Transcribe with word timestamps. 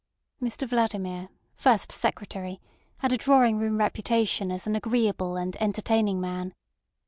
Mr 0.41 0.67
Vladimir, 0.67 1.29
First 1.53 1.91
Secretary, 1.91 2.59
had 3.01 3.11
a 3.11 3.19
drawing 3.19 3.59
room 3.59 3.77
reputation 3.77 4.49
as 4.51 4.65
an 4.65 4.75
agreeable 4.75 5.35
and 5.37 5.55
entertaining 5.59 6.19
man. 6.19 6.55